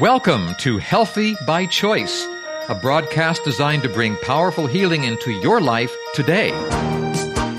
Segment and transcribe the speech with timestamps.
[0.00, 2.26] Welcome to Healthy by Choice,
[2.68, 6.50] a broadcast designed to bring powerful healing into your life today.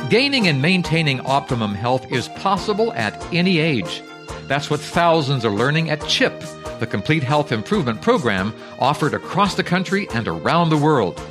[0.09, 4.03] Gaining and maintaining optimum health is possible at any age.
[4.47, 6.37] That's what thousands are learning at CHIP,
[6.79, 11.21] the complete health improvement program offered across the country and around the world.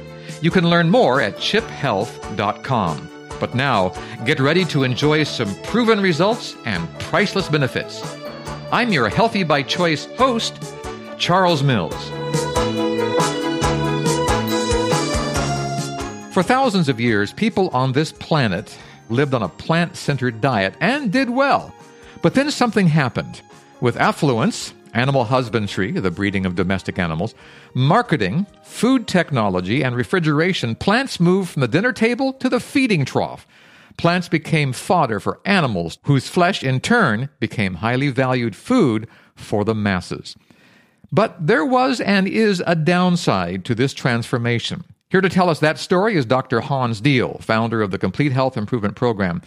[0.40, 3.10] You can learn more at chiphealth.com.
[3.38, 3.90] But now,
[4.24, 8.02] get ready to enjoy some proven results and priceless benefits.
[8.72, 10.73] I'm your Healthy by Choice host,
[11.18, 11.94] Charles Mills.
[16.32, 18.76] For thousands of years, people on this planet
[19.08, 21.72] lived on a plant centered diet and did well.
[22.22, 23.40] But then something happened.
[23.80, 27.34] With affluence, animal husbandry, the breeding of domestic animals,
[27.74, 33.46] marketing, food technology, and refrigeration, plants moved from the dinner table to the feeding trough.
[33.96, 39.74] Plants became fodder for animals, whose flesh in turn became highly valued food for the
[39.74, 40.36] masses.
[41.14, 44.82] But there was and is a downside to this transformation.
[45.10, 46.60] Here to tell us that story is Dr.
[46.60, 49.40] Hans Diehl, founder of the Complete Health Improvement Program.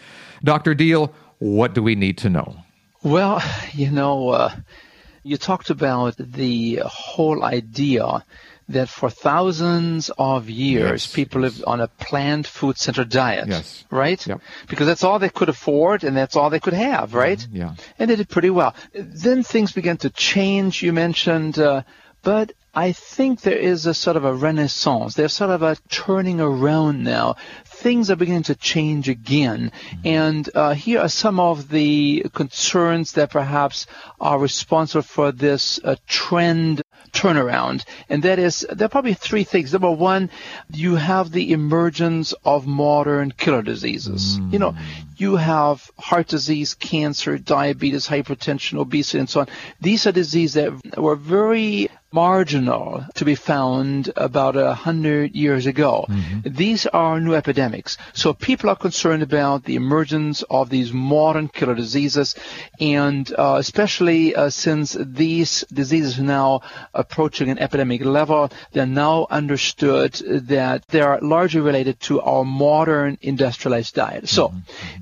[0.45, 0.73] Dr.
[0.73, 2.55] Diehl, what do we need to know?
[3.03, 3.43] Well,
[3.73, 4.55] you know, uh,
[5.23, 8.23] you talked about the whole idea
[8.69, 13.47] that for thousands of years Yes, people lived on a plant food centered diet.
[13.47, 13.85] Yes.
[13.89, 14.25] Right?
[14.25, 14.41] Yep.
[14.67, 17.45] Because that's all they could afford and that's all they could have, right?
[17.51, 17.75] yeah.
[17.97, 18.75] And they did pretty well.
[18.93, 21.83] Then things began to change, you mentioned, uh,
[22.23, 25.15] but I think there is a sort of a renaissance.
[25.15, 27.37] There's sort of a turning around now.
[27.65, 29.71] Things are beginning to change again.
[30.05, 33.87] And uh, here are some of the concerns that perhaps
[34.19, 37.85] are responsible for this uh, trend turnaround.
[38.09, 39.73] And that is, there are probably three things.
[39.73, 40.29] Number one,
[40.71, 44.39] you have the emergence of modern killer diseases.
[44.39, 44.53] Mm.
[44.53, 44.75] You know,
[45.17, 49.47] you have heart disease, cancer, diabetes, hypertension, obesity, and so on.
[49.81, 56.05] These are diseases that were very marginal to be found about a hundred years ago.
[56.45, 57.97] These are new epidemics.
[58.13, 62.35] So people are concerned about the emergence of these modern killer diseases,
[62.79, 66.61] and uh, especially uh, since these diseases are now
[66.93, 70.13] approaching an epidemic level, they're now understood
[70.47, 74.29] that they are largely related to our modern industrialized diet.
[74.29, 74.53] So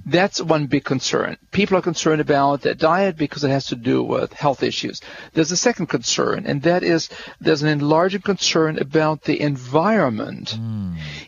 [0.05, 1.37] that's one big concern.
[1.51, 5.01] People are concerned about the diet because it has to do with health issues.
[5.33, 6.94] There's a second concern, and that is
[7.39, 10.57] there's an enlarging concern about the environment.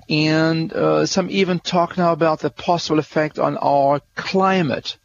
[0.10, 4.98] And uh, some even talk now about the possible effect on our climate.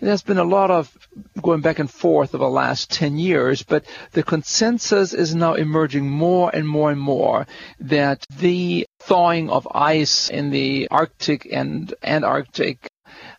[0.00, 0.96] There's been a lot of
[1.42, 6.08] going back and forth over the last 10 years, but the consensus is now emerging
[6.08, 7.48] more and more and more
[7.80, 12.88] that the thawing of ice in the Arctic and Antarctic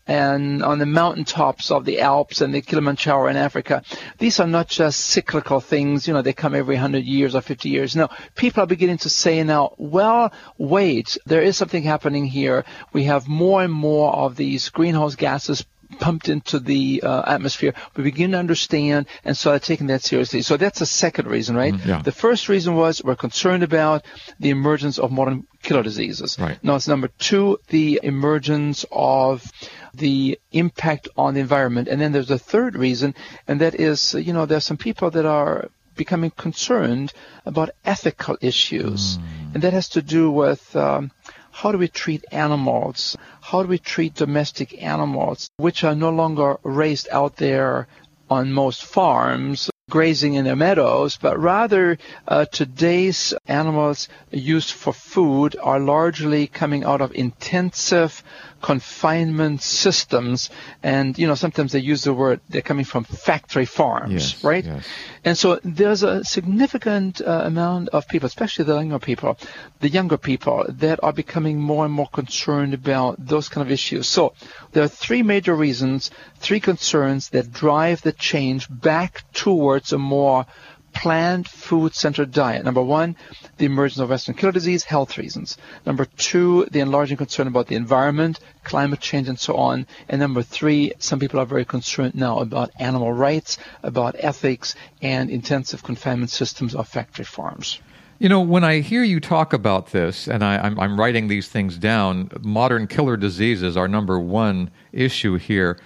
[0.10, 3.84] and on the mountaintops of the Alps and the Kilimanjaro in Africa.
[4.18, 7.70] These are not just cyclical things, you know, they come every 100 years or 50
[7.70, 7.96] years.
[7.96, 12.66] No, people are beginning to say now, well, wait, there is something happening here.
[12.92, 15.64] We have more and more of these greenhouse gases
[16.00, 17.74] pumped into the uh, atmosphere.
[17.96, 20.42] We begin to understand and start taking that seriously.
[20.42, 21.74] So that's the second reason, right?
[21.86, 22.02] yeah.
[22.02, 24.06] The first reason was we're concerned about
[24.40, 26.38] the emergence of modern killer diseases.
[26.40, 26.64] Right.
[26.64, 29.52] Now it's number two, the emergence of
[29.94, 31.88] the impact on the environment.
[31.88, 33.16] And then there's a third reason,
[33.48, 37.12] and that is, you know, there's some people that are becoming concerned
[37.46, 39.20] about ethical issues.
[39.54, 41.12] And that has to do with um,
[41.52, 43.18] how do we treat animals?
[43.42, 47.88] How do we treat domestic animals, which are no longer raised out there
[48.30, 49.70] on most farms?
[49.90, 56.84] Grazing in the meadows, but rather uh, today's animals used for food are largely coming
[56.84, 58.24] out of intensive
[58.62, 60.50] confinement systems.
[60.84, 64.66] And, you know, sometimes they use the word, they're coming from factory farms, Yes, right?
[64.66, 64.86] yes.
[65.24, 69.38] And so there's a significant uh, amount of people, especially the younger people,
[69.80, 74.08] the younger people that are becoming more and more concerned about those kind of issues.
[74.08, 74.34] So
[74.72, 80.46] there are three major reasons, three concerns that drive the change back towards a more
[80.94, 82.66] plant food centered diet.
[82.66, 83.16] Number one,
[83.58, 85.58] the emergence of Western killer disease, health reasons.
[85.86, 89.86] Number two, the enlarging concern about the environment, climate change, and so on.
[90.08, 95.30] And number three, some people are very concerned now about animal rights, about ethics, and
[95.30, 97.80] intensive confinement systems of factory farms.
[98.20, 101.48] You know, when I hear you talk about this, and I, I'm, I'm writing these
[101.48, 105.80] things down, modern killer diseases are number one issue here.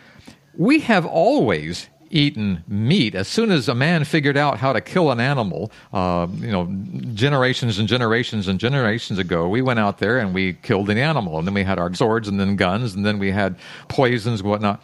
[0.58, 3.16] We have always eaten meat.
[3.16, 6.66] As soon as a man figured out how to kill an animal, uh, you know,
[7.14, 11.40] generations and generations and generations ago, we went out there and we killed an animal.
[11.40, 13.58] And then we had our swords and then guns and then we had
[13.88, 14.82] poisons and whatnot.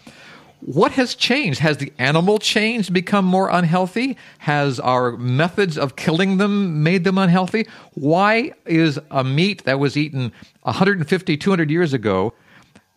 [0.61, 1.59] What has changed?
[1.59, 4.17] Has the animal changed, become more unhealthy?
[4.39, 7.65] Has our methods of killing them made them unhealthy?
[7.93, 10.33] Why is a meat that was eaten
[10.63, 12.33] 150, 200 years ago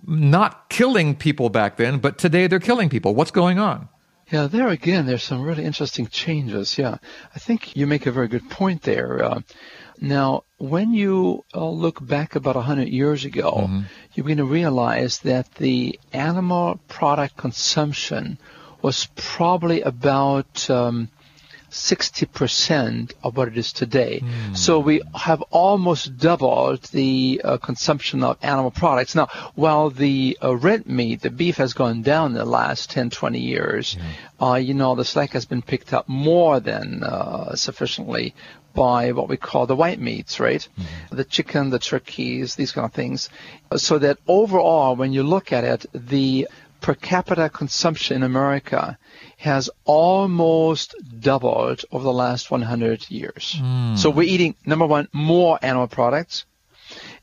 [0.05, 3.15] not killing people back then, but today they're killing people?
[3.15, 3.89] What's going on?
[4.33, 6.79] Yeah, there again, there's some really interesting changes.
[6.79, 6.97] Yeah,
[7.35, 9.23] I think you make a very good point there.
[9.23, 9.41] Uh,
[10.01, 13.81] now, when you uh, look back about 100 years ago, mm-hmm.
[14.15, 18.39] you're going to realize that the animal product consumption
[18.81, 21.11] was probably about um,
[21.73, 24.21] 60% of what it is today.
[24.23, 24.57] Mm.
[24.57, 29.15] So we have almost doubled the uh, consumption of animal products.
[29.15, 33.11] Now, while the uh, red meat, the beef has gone down in the last 10,
[33.11, 34.53] 20 years, mm.
[34.53, 38.35] uh, you know, the slack has been picked up more than uh, sufficiently
[38.75, 40.67] by what we call the white meats, right?
[40.79, 41.17] Mm-hmm.
[41.17, 43.29] The chicken, the turkeys, these kind of things.
[43.77, 46.49] So that overall, when you look at it, the
[46.81, 48.99] per capita consumption in America
[49.43, 53.57] has almost doubled over the last 100 years.
[53.59, 53.99] Mm.
[53.99, 56.45] So we're eating, number one, more animal products.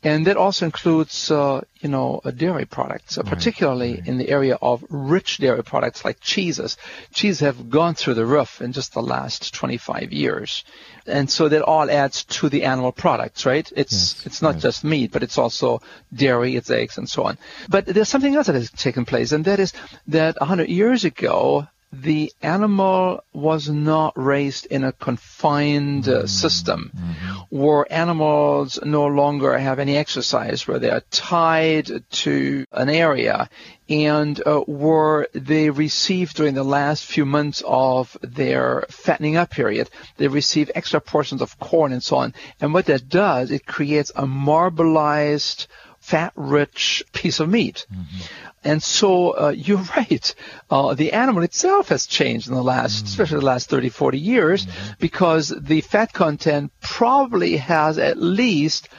[0.03, 4.07] And that also includes, uh, you know, uh, dairy products, uh, right, particularly right.
[4.07, 6.75] in the area of rich dairy products like cheeses.
[7.13, 10.65] Cheese have gone through the roof in just the last 25 years.
[11.07, 13.71] And so that all adds to the animal products, right?
[13.77, 15.81] It's, yes, it's not just meat, but it's also
[16.13, 17.37] dairy, it's eggs and so on.
[17.69, 19.71] But there's something else that has taken place, and that is
[20.07, 26.27] that 100 years ago, the animal was not raised in a confined uh, mm-hmm.
[26.27, 27.55] system mm-hmm.
[27.55, 33.49] where animals no longer have any exercise, where they are tied to an area
[33.89, 39.89] and uh, where they receive during the last few months of their fattening up period,
[40.17, 42.35] they receive extra portions of corn and so on.
[42.61, 45.65] And what that does, it creates a marbleized
[45.99, 47.85] fat-rich piece of meat.
[47.91, 48.19] Mm-hmm.
[48.63, 50.35] And so uh, you're right.
[50.69, 53.05] Uh, the animal itself has changed in the last, mm-hmm.
[53.05, 54.93] especially the last 30, 40 years, mm-hmm.
[54.99, 58.89] because the fat content probably has at least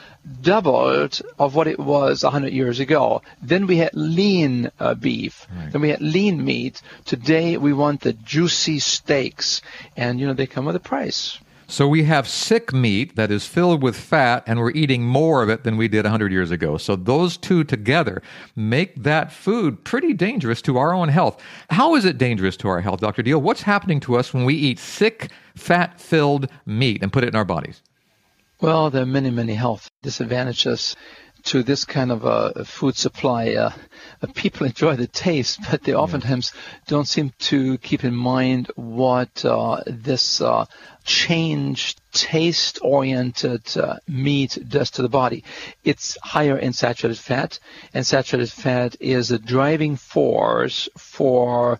[0.41, 3.21] doubled of what it was 100 years ago.
[3.41, 5.47] Then we had lean uh, beef.
[5.53, 5.71] Right.
[5.71, 6.81] Then we had lean meat.
[7.05, 9.61] Today we want the juicy steaks.
[9.97, 11.39] And, you know, they come with a price.
[11.71, 15.47] So we have sick meat that is filled with fat, and we're eating more of
[15.47, 16.75] it than we did 100 years ago.
[16.75, 18.21] So those two together
[18.57, 21.41] make that food pretty dangerous to our own health.
[21.69, 23.23] How is it dangerous to our health, Dr.
[23.23, 23.41] Diehl?
[23.41, 27.35] What's happening to us when we eat sick, fat filled meat and put it in
[27.35, 27.81] our bodies?
[28.59, 30.97] Well, there are many, many health disadvantages
[31.43, 33.53] to this kind of a food supply.
[33.53, 33.71] Uh,
[34.21, 36.53] uh, people enjoy the taste, but they oftentimes
[36.87, 40.65] don't seem to keep in mind what uh, this uh,
[41.03, 45.43] changed taste-oriented uh, meat does to the body.
[45.83, 47.59] It's higher in saturated fat,
[47.93, 51.79] and saturated fat is a driving force for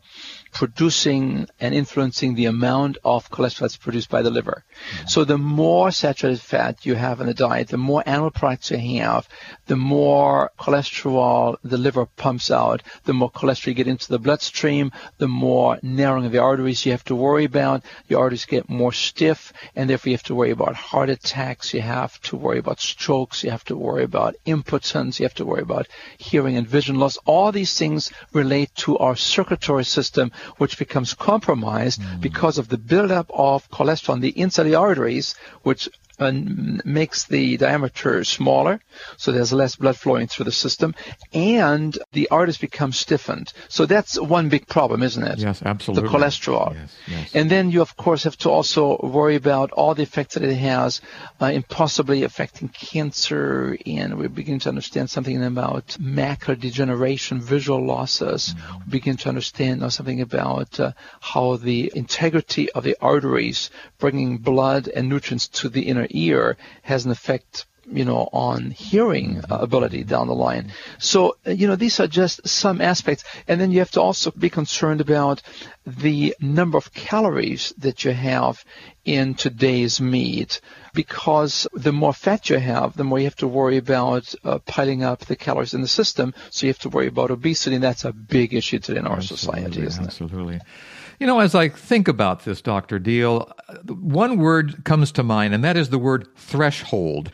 [0.51, 4.63] producing and influencing the amount of cholesterol that's produced by the liver.
[4.63, 5.07] Mm-hmm.
[5.07, 8.77] So the more saturated fat you have in the diet, the more animal products you
[9.01, 9.27] have,
[9.67, 14.91] the more cholesterol the liver pumps out, the more cholesterol you get into the bloodstream,
[15.17, 17.83] the more narrowing of the arteries you have to worry about.
[18.07, 21.81] Your arteries get more stiff, and therefore you have to worry about heart attacks, you
[21.81, 25.61] have to worry about strokes, you have to worry about impotence, you have to worry
[25.61, 25.87] about
[26.17, 27.17] hearing and vision loss.
[27.25, 32.21] All these things relate to our circulatory system which becomes compromised mm.
[32.21, 35.89] because of the buildup of cholesterol in the inside of the arteries, which
[36.21, 38.79] makes the diameter smaller,
[39.17, 40.93] so there's less blood flowing through the system,
[41.33, 43.53] and the arteries become stiffened.
[43.69, 45.39] So that's one big problem, isn't it?
[45.39, 46.07] Yes, absolutely.
[46.07, 46.73] The cholesterol.
[46.73, 47.35] Yes, yes.
[47.35, 50.55] And then you, of course, have to also worry about all the effects that it
[50.55, 51.01] has
[51.41, 57.83] uh, in possibly affecting cancer, and we begin to understand something about macular degeneration, visual
[57.83, 58.53] losses.
[58.53, 58.77] Mm-hmm.
[58.85, 64.87] We begin to understand something about uh, how the integrity of the arteries bringing blood
[64.87, 70.03] and nutrients to the inner ear has an effect you know, on hearing uh, ability
[70.03, 70.71] down the line.
[70.99, 73.23] So, uh, you know, these are just some aspects.
[73.47, 75.41] And then you have to also be concerned about
[75.85, 78.63] the number of calories that you have
[79.03, 80.61] in today's meat
[80.93, 85.03] because the more fat you have, the more you have to worry about uh, piling
[85.03, 86.33] up the calories in the system.
[86.51, 89.17] So you have to worry about obesity, and that's a big issue today in our
[89.17, 90.55] absolutely, society, isn't absolutely.
[90.55, 90.61] it?
[90.61, 91.00] Absolutely.
[91.21, 92.99] You know, as I think about this, Dr.
[92.99, 93.47] Diehl,
[93.87, 97.31] one word comes to mind, and that is the word threshold.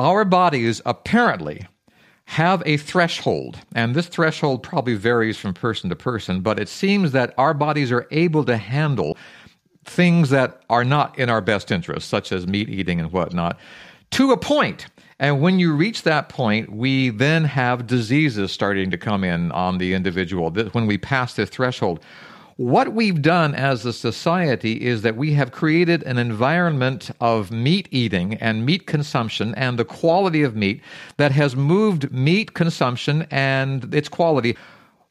[0.00, 1.68] Our bodies apparently
[2.24, 7.12] have a threshold, and this threshold probably varies from person to person, but it seems
[7.12, 9.16] that our bodies are able to handle
[9.84, 13.56] things that are not in our best interest, such as meat eating and whatnot.
[14.12, 14.86] to a point.
[15.18, 19.78] And when you reach that point, we then have diseases starting to come in on
[19.78, 22.00] the individual when we pass the threshold.
[22.62, 27.88] What we've done as a society is that we have created an environment of meat
[27.90, 30.80] eating and meat consumption and the quality of meat
[31.16, 34.56] that has moved meat consumption and its quality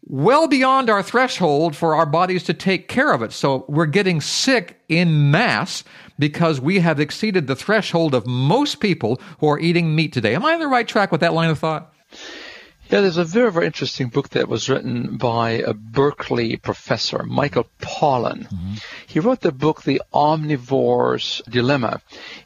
[0.03, 3.33] well beyond our threshold for our bodies to take care of it.
[3.33, 5.83] So we're getting sick in mass
[6.17, 10.35] because we have exceeded the threshold of most people who are eating meat today.
[10.35, 11.93] Am I on the right track with that line of thought?
[12.91, 17.65] Yeah, there's a very, very interesting book that was written by a Berkeley professor, Michael
[17.79, 18.49] Pollan.
[18.49, 18.73] Mm-hmm.
[19.07, 22.01] He wrote the book, The Omnivore's Dilemma.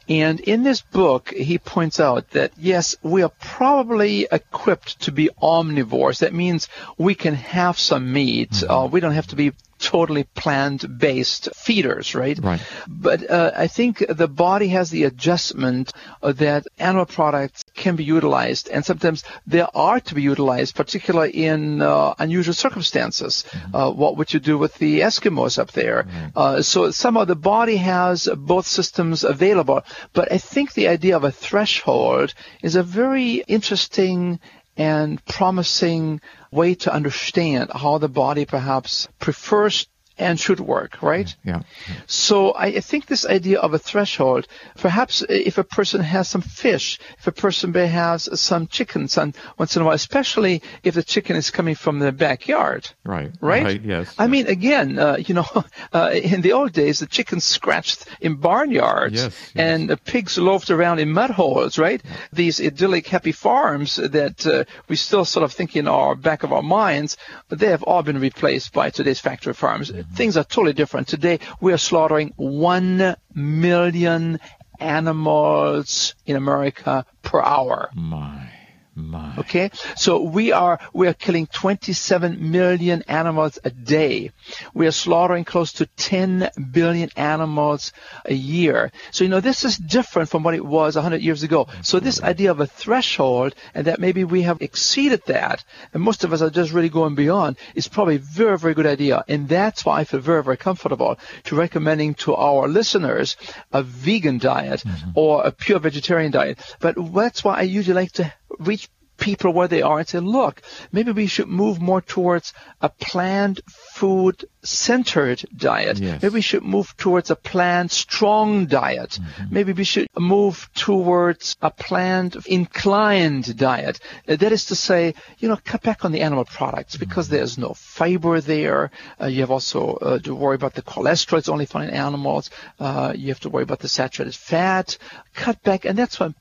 [0.08, 5.30] And in this book, he points out that yes, we are probably equipped to be
[5.42, 6.20] omnivores.
[6.20, 8.50] That means we can have some meat.
[8.50, 8.70] Mm-hmm.
[8.70, 12.38] Uh, we don't have to be totally plant-based feeders, right?
[12.38, 12.60] Right.
[12.88, 15.92] But uh, I think the body has the adjustment
[16.22, 21.30] uh, that animal products can be utilized, and sometimes they are to be utilized, particularly
[21.30, 23.44] in uh, unusual circumstances.
[23.50, 23.76] Mm-hmm.
[23.76, 26.04] Uh, what would you do with the Eskimos up there?
[26.04, 26.60] Mm-hmm.
[26.62, 31.32] so somehow the body has both systems available, but I think the idea of a
[31.32, 34.40] threshold is a very interesting
[34.76, 39.86] and promising way to understand how the body perhaps prefers
[40.18, 41.34] and should work, right?
[41.44, 41.62] Yeah.
[41.88, 41.94] yeah.
[42.06, 44.46] So I, think this idea of a threshold,
[44.76, 49.36] perhaps if a person has some fish, if a person may have some chickens and
[49.58, 52.88] once in a while, especially if the chicken is coming from the backyard.
[53.04, 53.30] Right.
[53.40, 53.64] Right?
[53.64, 54.14] right yes.
[54.18, 54.30] I yes.
[54.30, 55.46] mean, again, uh, you know,
[55.92, 59.52] uh, in the old days, the chickens scratched in barnyards yes, yes.
[59.54, 62.00] and the pigs loafed around in mud holes, right?
[62.02, 62.16] Yeah.
[62.32, 66.52] These idyllic, happy farms that uh, we still sort of think in our back of
[66.52, 67.18] our minds,
[67.48, 69.90] but they have all been replaced by today's factory farms.
[69.90, 71.08] Mm-hmm things are totally different.
[71.08, 74.40] Today, we are slaughtering 1 million
[74.78, 77.90] animals in America per hour.
[77.94, 78.55] My.
[78.98, 79.34] My.
[79.36, 84.30] Okay, so we are we are killing 27 million animals a day.
[84.72, 87.92] We are slaughtering close to 10 billion animals
[88.24, 88.90] a year.
[89.10, 91.68] So you know this is different from what it was 100 years ago.
[91.82, 95.62] So this idea of a threshold and that maybe we have exceeded that,
[95.92, 98.86] and most of us are just really going beyond, is probably a very very good
[98.86, 99.22] idea.
[99.28, 103.36] And that's why I feel very very comfortable to recommending to our listeners
[103.74, 105.10] a vegan diet mm-hmm.
[105.16, 106.58] or a pure vegetarian diet.
[106.80, 110.62] But that's why I usually like to reach people where they are and say, look,
[110.92, 115.98] maybe we should move more towards a plant food centered diet.
[115.98, 116.22] Yes.
[116.22, 119.18] Maybe we should move towards a plant strong diet.
[119.20, 119.54] Mm-hmm.
[119.54, 124.00] Maybe we should move towards a plant inclined diet.
[124.28, 127.36] Uh, that is to say, you know, cut back on the animal products because mm-hmm.
[127.36, 128.90] there's no fiber there.
[129.20, 131.38] Uh, you have also uh, to worry about the cholesterol.
[131.38, 132.50] It's only found in animals.
[132.78, 134.98] Uh, you have to worry about the saturated fat.
[135.34, 136.34] Cut back, and that's what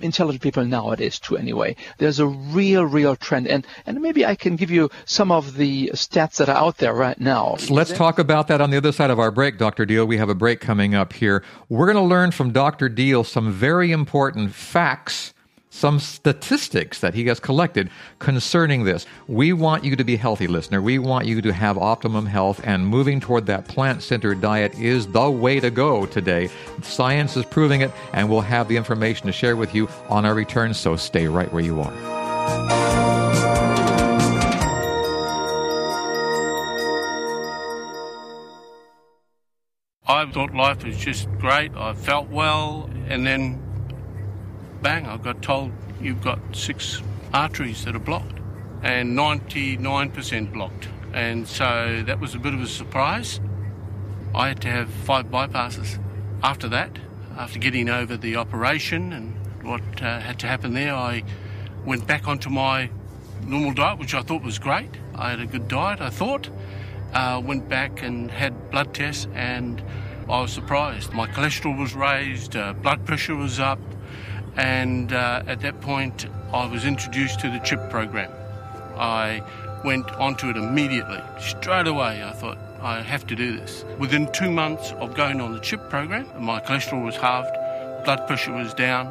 [0.00, 1.76] intelligent people nowadays too anyway.
[1.98, 3.48] There's a real, real trend.
[3.48, 6.94] And, and maybe I can give you some of the stats that are out there
[6.94, 7.56] right now.
[7.68, 9.86] Let's talk about that on the other side of our break, Dr.
[9.86, 10.06] Diehl.
[10.06, 11.44] We have a break coming up here.
[11.68, 12.88] We're going to learn from Dr.
[12.88, 15.34] Diehl some very important facts
[15.78, 19.06] some statistics that he has collected concerning this.
[19.28, 20.82] We want you to be healthy, listener.
[20.82, 25.06] We want you to have optimum health, and moving toward that plant centered diet is
[25.06, 26.50] the way to go today.
[26.82, 30.34] Science is proving it, and we'll have the information to share with you on our
[30.34, 31.92] return, so stay right where you are.
[40.10, 41.70] I thought life was just great.
[41.76, 43.62] I felt well, and then
[44.82, 48.38] bang, I got told you've got six arteries that are blocked
[48.82, 50.88] and 99% blocked.
[51.12, 53.40] And so that was a bit of a surprise.
[54.34, 55.98] I had to have five bypasses.
[56.42, 56.98] After that,
[57.36, 61.24] after getting over the operation and what uh, had to happen there, I
[61.84, 62.90] went back onto my
[63.46, 64.90] normal diet, which I thought was great.
[65.14, 66.48] I had a good diet, I thought.
[67.12, 69.82] Uh, went back and had blood tests, and
[70.28, 71.12] I was surprised.
[71.12, 73.78] My cholesterol was raised, uh, blood pressure was up,
[74.56, 78.32] and uh, at that point, I was introduced to the CHIP program.
[78.96, 79.42] I
[79.84, 82.22] went onto it immediately, straight away.
[82.24, 83.84] I thought, I have to do this.
[83.98, 87.52] Within two months of going on the CHIP program, my cholesterol was halved,
[88.04, 89.06] blood pressure was down.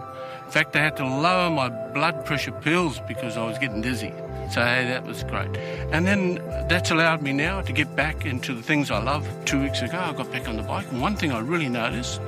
[0.46, 4.14] In fact, I had to lower my blood pressure pills because I was getting dizzy.
[4.50, 5.58] So hey, that was great.
[5.92, 6.36] And then
[6.70, 9.28] that's allowed me now to get back into the things I love.
[9.44, 12.22] Two weeks ago, I got back on the bike, and one thing I really noticed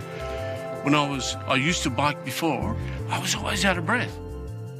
[0.83, 2.75] when I was, I used to bike before,
[3.09, 4.17] I was always out of breath.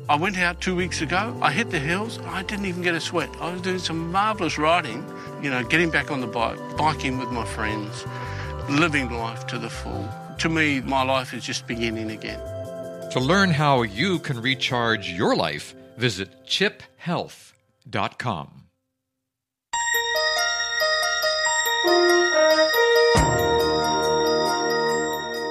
[0.08, 3.00] I went out two weeks ago, I hit the hills, I didn't even get a
[3.00, 3.30] sweat.
[3.40, 5.06] I was doing some marvellous riding,
[5.42, 8.06] you know, getting back on the bike, biking with my friends,
[8.70, 10.10] living life to the full.
[10.40, 12.40] To me, my life is just beginning again.
[13.12, 18.60] To learn how you can recharge your life, visit chiphealth.com.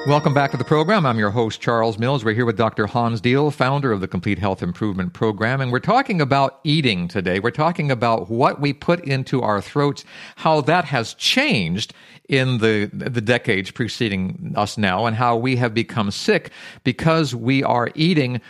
[0.09, 1.05] Welcome back to the program.
[1.05, 2.25] I'm your host, Charles Mills.
[2.25, 2.87] We're here with Dr.
[2.87, 7.41] Hans Diehl, founder of the Complete Health Improvement Program, and we're talking about eating today.
[7.41, 11.93] We're talking about what we put into our throats, how that has changed
[12.27, 16.53] in the, the decades preceding us now, and how we have become sick
[16.85, 18.41] because we are eating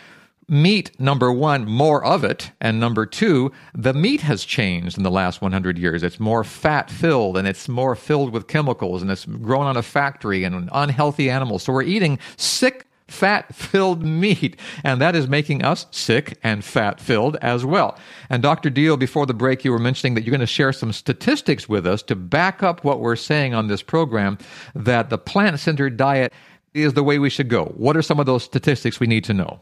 [0.49, 5.11] meat, number one, more of it, and number two, the meat has changed in the
[5.11, 6.03] last 100 years.
[6.03, 9.83] It's more fat filled and it's more filled with chemicals and it's grown on a
[9.83, 11.63] factory and unhealthy animals.
[11.63, 16.99] So we're eating sick fat filled meat, and that is making us sick and fat
[16.99, 17.97] filled as well.
[18.29, 18.69] And Dr.
[18.69, 21.85] Diehl, before the break, you were mentioning that you're going to share some statistics with
[21.85, 24.37] us to back up what we're saying on this program
[24.75, 26.31] that the plant centered diet
[26.73, 27.65] is the way we should go.
[27.77, 29.59] What are some of those statistics we need to know?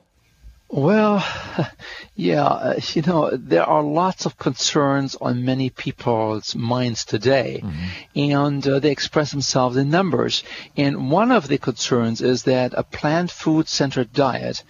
[0.70, 1.26] Well,
[2.18, 8.20] yeah, uh, you know, there are lots of concerns on many people's minds today, mm-hmm.
[8.20, 10.44] and uh, they express themselves in numbers.
[10.76, 14.64] And one of the concerns is that a plant food centered diet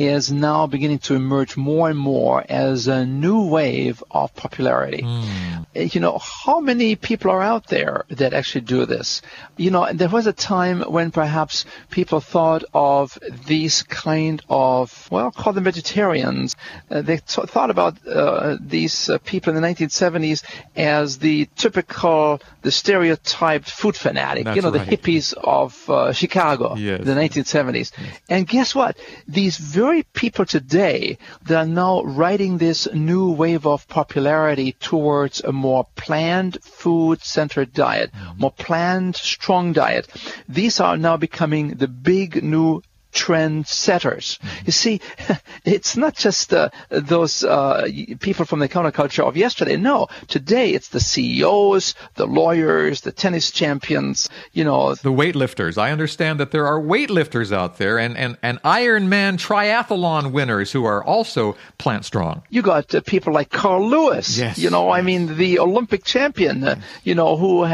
[0.00, 5.02] is now beginning to emerge more and more as a new wave of popularity.
[5.02, 5.94] Mm.
[5.94, 9.20] You know, how many people are out there that actually do this?
[9.58, 15.30] You know, there was a time when perhaps people thought of these kind of, well,
[15.30, 16.56] call them vegetarians.
[16.90, 20.42] Uh, they t- thought about uh, these uh, people in the 1970s
[20.74, 24.88] as the typical, the stereotyped food fanatic, That's you know, right.
[24.88, 27.04] the hippies of uh, Chicago, yes.
[27.04, 27.92] the 1970s.
[27.96, 28.18] Yes.
[28.28, 28.96] And guess what?
[29.28, 35.52] These very people today that are now riding this new wave of popularity towards a
[35.52, 38.40] more planned food centered diet, mm-hmm.
[38.40, 40.08] more planned strong diet.
[40.48, 42.82] These are now becoming the big new
[43.12, 44.38] trendsetters.
[44.64, 45.00] You see,
[45.64, 47.88] it's not just uh, those uh,
[48.20, 49.76] people from the counterculture of yesterday.
[49.76, 54.94] No, today it's the CEOs, the lawyers, the tennis champions, you know.
[54.94, 55.78] The weightlifters.
[55.78, 60.84] I understand that there are weightlifters out there and, and, and Ironman triathlon winners who
[60.84, 62.42] are also plant strong.
[62.50, 64.58] You got uh, people like Carl Lewis, yes.
[64.58, 67.66] you know, I mean, the Olympic champion, uh, you know, who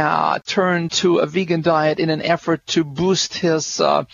[0.46, 4.04] turned to a vegan diet in an effort to boost his uh,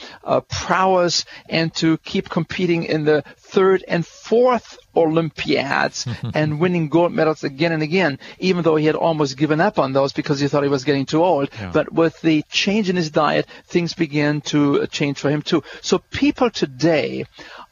[1.48, 7.72] and to keep competing in the third and fourth Olympiads and winning gold medals again
[7.72, 10.68] and again, even though he had almost given up on those because he thought he
[10.68, 11.50] was getting too old.
[11.52, 11.70] Yeah.
[11.72, 15.62] But with the change in his diet, things began to change for him too.
[15.80, 17.24] So people today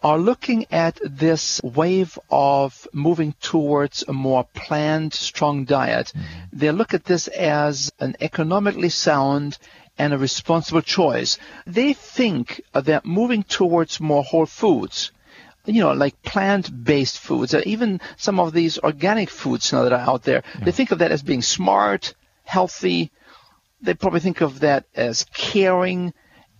[0.02, 6.12] are looking at this wave of moving towards a more planned, strong diet.
[6.14, 6.58] Mm-hmm.
[6.58, 9.58] They look at this as an economically sound
[10.00, 11.38] and a responsible choice.
[11.66, 15.12] They think that moving towards more whole foods,
[15.66, 20.10] you know, like plant-based foods, or even some of these organic foods now that are
[20.10, 20.64] out there, yeah.
[20.64, 23.10] they think of that as being smart, healthy.
[23.82, 26.14] They probably think of that as caring,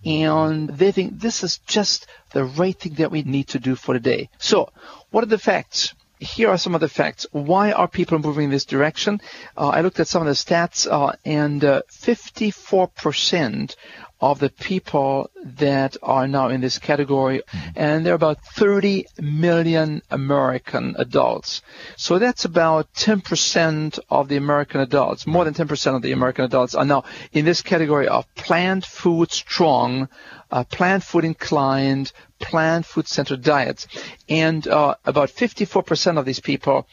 [0.05, 3.95] and they think this is just the right thing that we need to do for
[3.95, 4.29] the day.
[4.37, 4.69] So,
[5.09, 5.95] what are the facts?
[6.21, 7.25] Here are some of the facts.
[7.31, 9.19] Why are people moving in this direction?
[9.57, 13.75] Uh, I looked at some of the stats, uh, and uh, 54%
[14.21, 17.69] of the people that are now in this category, mm-hmm.
[17.75, 21.63] and there are about 30 million American adults.
[21.97, 26.75] So that's about 10% of the American adults, more than 10% of the American adults
[26.75, 30.07] are now in this category of plant food strong,
[30.51, 33.87] uh, plant food inclined, plant food centered diets.
[34.29, 36.87] And uh, about 54% of these people,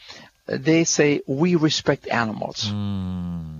[0.47, 2.71] they say we respect animals.
[2.73, 3.58] Mm.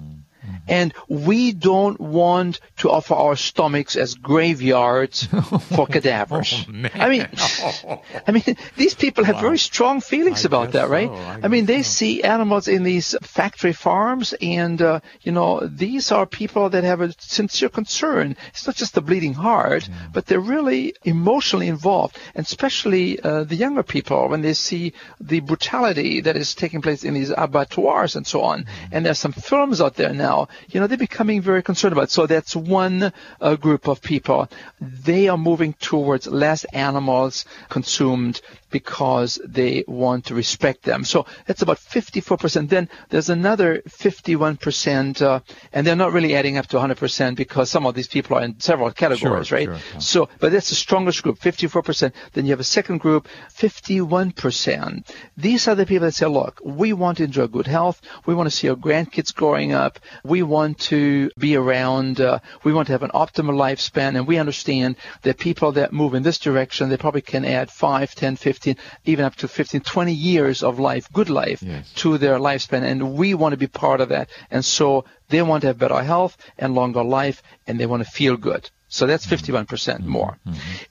[0.69, 5.23] And we don't want to offer our stomachs as graveyards
[5.75, 6.65] for cadavers.
[6.67, 7.27] Oh, I mean,
[8.27, 9.41] I mean, these people have wow.
[9.41, 10.91] very strong feelings I about that, so.
[10.91, 11.09] right?
[11.09, 11.89] I, I mean, they so.
[11.89, 17.01] see animals in these factory farms, and uh, you know, these are people that have
[17.01, 18.37] a sincere concern.
[18.49, 20.07] It's not just the bleeding heart, yeah.
[20.13, 25.39] but they're really emotionally involved, and especially uh, the younger people when they see the
[25.39, 28.63] brutality that is taking place in these abattoirs and so on.
[28.63, 28.85] Mm-hmm.
[28.91, 32.11] And there's some films out there now you know, they're becoming very concerned about.
[32.11, 34.49] So that's one uh, group of people.
[34.79, 41.03] They are moving towards less animals consumed because they want to respect them.
[41.03, 42.69] So that's about 54%.
[42.69, 45.39] Then there's another 51%, uh,
[45.73, 48.59] and they're not really adding up to 100% because some of these people are in
[48.59, 49.65] several categories, sure, right?
[49.65, 49.99] Sure, yeah.
[49.99, 52.13] So, but that's the strongest group, 54%.
[52.33, 55.09] Then you have a second group, 51%.
[55.37, 58.01] These are the people that say, look, we want to enjoy good health.
[58.25, 59.99] We want to see our grandkids growing up.
[60.23, 64.37] We want to be around, uh, we want to have an optimal lifespan, and we
[64.37, 68.58] understand that people that move in this direction, they probably can add 5, 10, 15,
[69.05, 71.91] even up to 15, 20 years of life, good life, Yes.
[71.95, 74.29] to their lifespan, and we want to be part of that.
[74.51, 78.09] And so they want to have better health and longer life, and they want to
[78.09, 78.69] feel good.
[78.91, 80.39] So that's 51% more.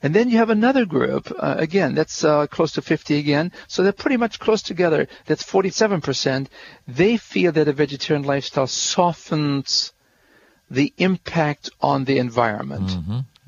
[0.02, 3.50] And then you have another group, uh, again, that's uh, close to 50 again.
[3.66, 5.08] So they're pretty much close together.
[5.26, 6.46] That's 47%.
[6.86, 9.92] They feel that a vegetarian lifestyle softens
[10.70, 12.90] the impact on the environment.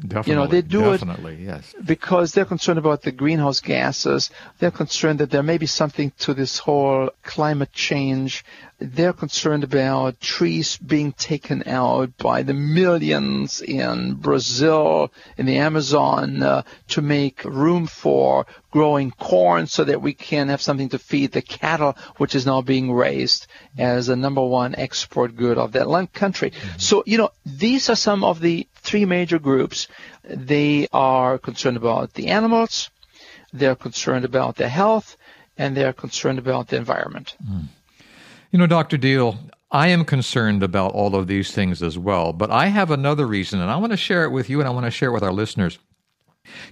[0.00, 0.32] Definitely.
[0.32, 1.74] You know, they do it- yes.
[1.84, 4.30] because they're concerned about the greenhouse gases.
[4.58, 8.44] They're concerned that there may be something to this whole climate change.
[8.82, 16.42] They're concerned about trees being taken out by the millions in Brazil, in the Amazon,
[16.42, 21.32] uh, to make room for growing corn so that we can have something to feed
[21.32, 25.86] the cattle, which is now being raised as a number one export good of that
[25.86, 26.52] land country.
[26.78, 29.88] So, you know, these are some of the three major groups.
[30.24, 32.88] They are concerned about the animals,
[33.52, 35.18] they're concerned about their health,
[35.58, 37.36] and they're concerned about the environment.
[38.50, 38.98] You know, Dr.
[38.98, 39.38] Diehl,
[39.70, 43.60] I am concerned about all of these things as well, but I have another reason,
[43.60, 45.22] and I want to share it with you and I want to share it with
[45.22, 45.78] our listeners.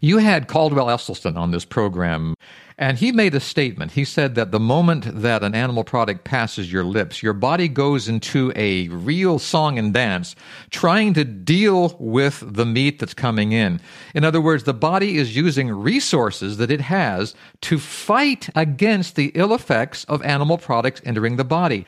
[0.01, 2.35] You had Caldwell Esselstyn on this program,
[2.79, 3.93] and he made a statement.
[3.93, 8.09] He said that the moment that an animal product passes your lips, your body goes
[8.09, 10.37] into a real song and dance,
[10.71, 13.81] trying to deal with the meat that's coming in.
[14.15, 19.33] In other words, the body is using resources that it has to fight against the
[19.35, 21.85] ill effects of animal products entering the body.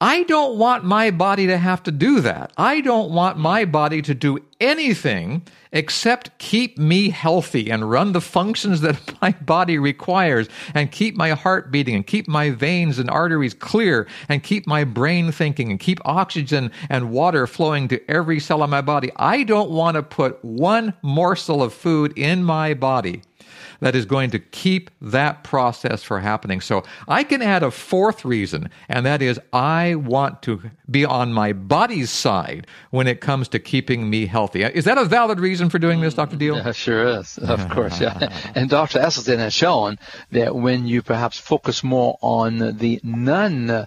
[0.00, 2.52] I don't want my body to have to do that.
[2.56, 8.20] I don't want my body to do anything except keep me healthy and run the
[8.20, 13.08] functions that my body requires and keep my heart beating and keep my veins and
[13.08, 18.40] arteries clear and keep my brain thinking and keep oxygen and water flowing to every
[18.40, 19.12] cell of my body.
[19.16, 23.22] I don't want to put one morsel of food in my body
[23.84, 26.62] that is going to keep that process from happening.
[26.62, 31.34] So I can add a fourth reason, and that is I want to be on
[31.34, 34.62] my body's side when it comes to keeping me healthy.
[34.62, 36.36] Is that a valid reason for doing this, Dr.
[36.36, 36.64] Diehl?
[36.64, 37.38] Yeah, sure is.
[37.54, 38.30] Of course, yeah.
[38.54, 39.00] And Dr.
[39.00, 39.98] Esselstyn has shown
[40.32, 43.86] that when you perhaps focus more on the non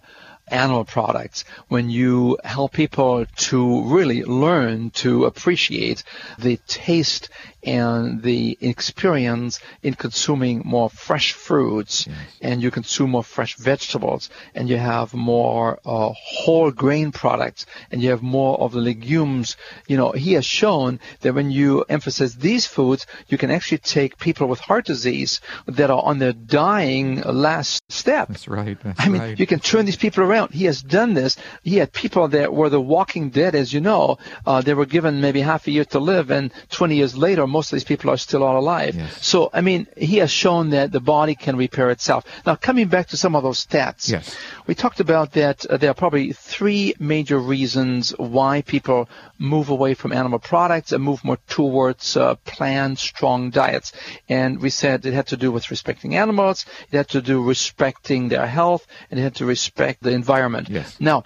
[0.50, 6.04] animal products, when you help people to really learn to appreciate
[6.38, 7.30] the taste
[7.64, 12.08] and the experience in consuming more fresh fruits
[12.42, 18.02] and you consume more fresh vegetables and you have more uh, whole grain products and
[18.02, 22.36] you have more of the legumes you know he has shown that when you emphasize
[22.36, 27.22] these foods you can actually take people with heart disease that are on their dying
[27.22, 28.78] last step That's right.
[28.82, 29.40] That's I mean, right.
[29.40, 30.52] you can turn these people around.
[30.52, 31.38] He has done this.
[31.64, 34.18] He had people that were the walking dead, as you know.
[34.46, 37.72] Uh, they were given maybe half a year to live, and 20 years later, most
[37.72, 38.96] of these people are still all alive.
[38.96, 39.26] Yes.
[39.26, 42.26] So, I mean, he has shown that the body can repair itself.
[42.46, 44.10] Now, coming back to some of those stats.
[44.10, 44.36] Yes.
[44.66, 49.94] We talked about that uh, there are probably three major reasons why people move away
[49.94, 53.94] from animal products and move more towards uh, plant strong diets.
[54.28, 58.30] And we said it had to do with respecting animals, it had to do respecting
[58.30, 60.70] their health, and it had to respect the environment.
[60.70, 60.98] Yes.
[61.00, 61.24] Now,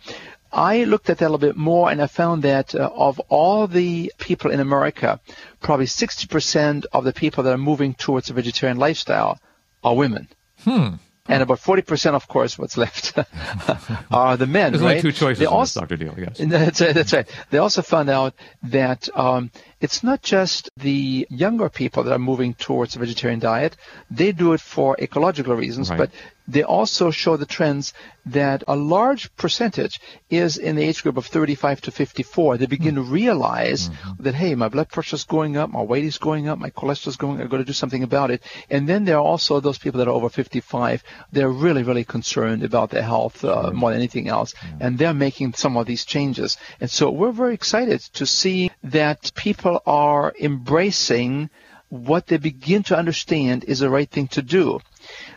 [0.53, 3.67] I looked at that a little bit more and I found that uh, of all
[3.67, 5.19] the people in America,
[5.61, 9.39] probably 60% of the people that are moving towards a vegetarian lifestyle
[9.83, 10.27] are women.
[10.63, 10.95] Hmm.
[11.27, 13.13] And about 40%, of course, what's left
[14.11, 14.89] are the men, There's right?
[14.97, 15.97] only two choices They in this, also, Dr.
[15.97, 16.37] Diehl, yes.
[16.49, 17.29] that's right, that's right.
[17.51, 18.33] They also found out
[18.63, 23.77] that um, it's not just the younger people that are moving towards a vegetarian diet.
[24.09, 25.97] They do it for ecological reasons, Right.
[25.99, 26.11] but
[26.51, 27.93] they also show the trends
[28.25, 32.57] that a large percentage is in the age group of 35 to 54.
[32.57, 36.17] They begin to realize that, hey, my blood pressure is going up, my weight is
[36.17, 38.43] going up, my cholesterol is going up, I've got to do something about it.
[38.69, 41.03] And then there are also those people that are over 55.
[41.31, 44.53] They're really, really concerned about their health uh, more than anything else.
[44.79, 46.57] And they're making some of these changes.
[46.79, 51.49] And so we're very excited to see that people are embracing
[51.91, 54.79] what they begin to understand is the right thing to do.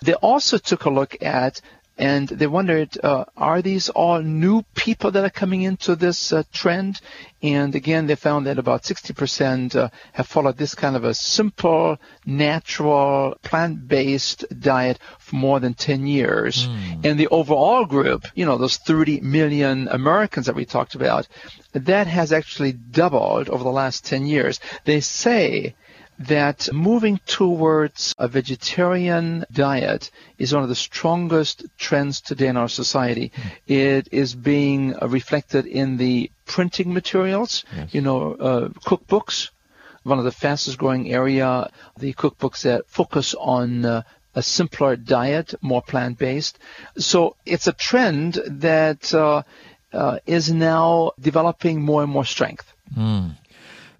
[0.02, 1.60] They also took a look at
[1.96, 6.42] and they wondered, uh, are these all new people that are coming into this uh,
[6.52, 7.00] trend?
[7.40, 11.98] And again, they found that about 60% uh, have followed this kind of a simple,
[12.26, 16.66] natural, plant-based diet for more than 10 years.
[17.04, 21.28] And the overall group, you know, those 30 million Americans that we talked about,
[21.74, 24.58] that has actually doubled over the last 10 years.
[24.84, 25.76] They say
[26.18, 32.68] that moving towards a vegetarian diet is one of the strongest trends today in our
[32.68, 33.32] society.
[33.66, 37.94] It is being reflected in the printing materials, Yes.
[37.94, 39.50] you know, uh, cookbooks,
[40.04, 44.02] one of the fastest growing area, the cookbooks that focus on uh,
[44.34, 46.58] a simpler diet, more plant based.
[46.98, 49.42] So it's a trend that uh,
[49.92, 52.66] uh, is now developing more and more strength.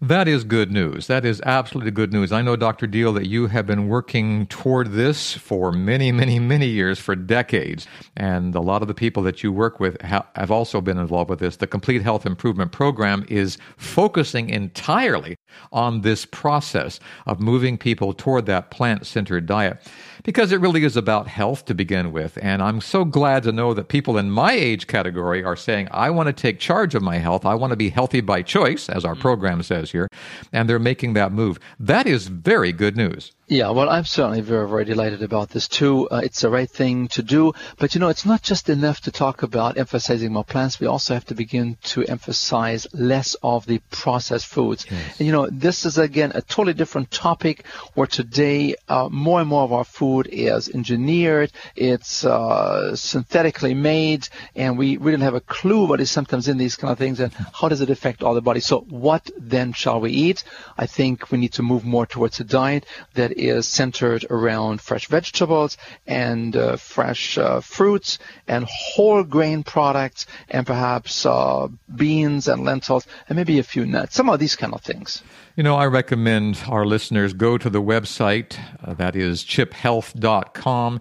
[0.02, 1.06] That is good news.
[1.06, 2.32] That is absolutely good news.
[2.32, 2.86] I know, Dr.
[2.86, 7.86] Diehl, that you have been working toward this for many, many, many years, for decades.
[8.16, 11.30] And a lot of the people that you work with ha- have also been involved
[11.30, 11.56] with this.
[11.56, 15.36] The Complete Health Improvement Program is focusing entirely
[15.72, 19.80] on this process of moving people toward that plant centered diet
[20.24, 22.38] because it really is about health to begin with.
[22.42, 26.10] And I'm so glad to know that people in my age category are saying, I
[26.10, 27.44] want to take charge of my health.
[27.44, 29.20] I want to be healthy by choice, as our mm.
[29.20, 30.08] program says here.
[30.52, 31.58] And they're making that move.
[31.78, 33.32] That is very good news.
[33.46, 36.08] Yeah, well, I'm certainly very, very delighted about this too.
[36.08, 37.52] Uh, it's the right thing to do.
[37.78, 40.80] But you know, it's not just enough to talk about emphasizing more plants.
[40.80, 44.86] We also have to begin to emphasize less of the processed foods.
[45.18, 49.48] And, you know, this is again a totally different topic where today uh, more and
[49.48, 54.26] more of our food is engineered, it's uh, synthetically made,
[54.56, 57.20] and we really don't have a clue what is sometimes in these kind of things
[57.20, 58.60] and how does it affect all the body.
[58.60, 60.44] So what then shall we eat?
[60.78, 65.06] I think we need to move more towards a diet that is centered around fresh
[65.08, 72.64] vegetables and uh, fresh uh, fruits and whole grain products and perhaps uh, beans and
[72.64, 74.14] lentils and maybe a few nuts.
[74.14, 75.22] Some of these kind of things.
[75.56, 81.00] You know, I recommend our listeners go to the website, uh, that is chiphealth.com.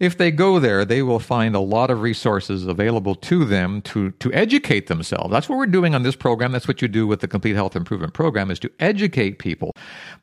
[0.00, 4.10] If they go there, they will find a lot of resources available to them to,
[4.12, 5.30] to educate themselves.
[5.30, 6.52] That's what we're doing on this program.
[6.52, 9.72] That's what you do with the Complete Health Improvement Program is to educate people.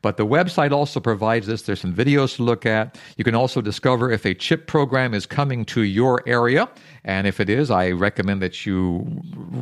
[0.02, 1.62] But the website also provides this.
[1.62, 2.98] There's some videos to look at.
[3.16, 6.68] You can also discover if a chip program is coming to your area.
[7.04, 9.04] And if it is, I recommend that you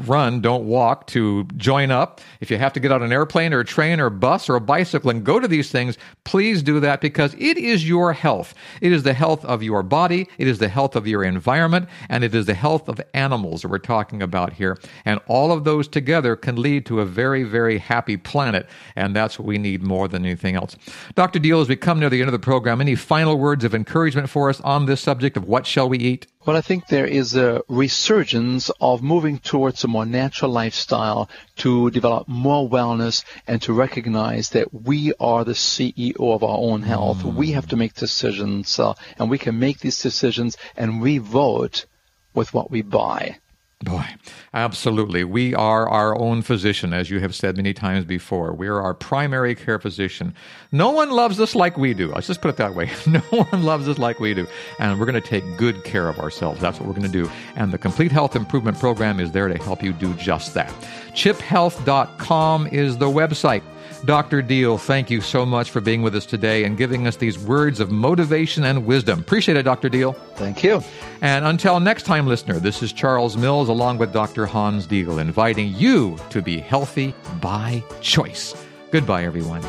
[0.07, 2.21] run, don't walk, to join up.
[2.41, 4.57] If you have to get on an airplane or a train or a bus or
[4.57, 8.55] a bicycle and go to these things, please do that because it is your health.
[8.83, 12.25] It is the health of your body, it is the health of your environment, and
[12.25, 14.79] it is the health of animals that we're talking about here.
[15.07, 18.69] And all of those together can lead to a very, very happy planet.
[18.97, 20.77] And that's what we need more than anything else.
[21.15, 21.39] Dr.
[21.39, 24.29] Diehl, as we come near the end of the program, any final words of encouragement
[24.29, 26.27] for us on this subject of what shall we eat?
[26.47, 31.91] Well, I think there is a resurgence of moving towards a more natural lifestyle to
[31.91, 37.25] develop more wellness and to recognize that we are the CEO of our own health.
[37.25, 41.87] We have to make decisions, uh, and we can make these decisions and we vote
[42.35, 43.39] with what we buy.
[43.83, 44.05] Boy,
[44.53, 45.25] absolutely.
[45.25, 48.53] We are our own physician, as you have said many times before.
[48.53, 50.35] We are our primary care physician.
[50.71, 52.09] No one loves us like we do.
[52.09, 52.91] Let's just put it that way.
[53.07, 54.47] No one loves us like we do.
[54.79, 56.61] And we're going to take good care of ourselves.
[56.61, 57.31] That's what we're going to do.
[57.57, 60.69] And the Complete Health Improvement Program is there to help you do just that.
[61.15, 63.63] ChipHealth.com is the website.
[64.05, 64.43] Dr.
[64.43, 67.81] Diehl, thank you so much for being with us today and giving us these words
[67.81, 69.21] of motivation and wisdom.
[69.21, 69.91] Appreciate it, Dr.
[69.91, 70.17] Diehl.
[70.37, 70.83] Thank you.
[71.21, 74.47] And until next time, listener, this is Charles Mills along with Dr.
[74.47, 78.55] Hans Diehl inviting you to be healthy by choice.
[78.91, 79.63] Goodbye, everyone.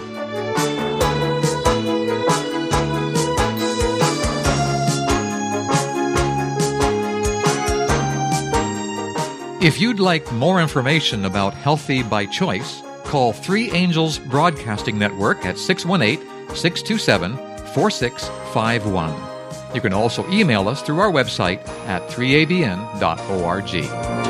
[9.61, 12.81] If you'd like more information about Healthy by Choice,
[13.11, 17.35] call Three Angels Broadcasting Network at 618 627
[17.73, 19.75] 4651.
[19.75, 24.20] You can also email us through our website at 3abn.org.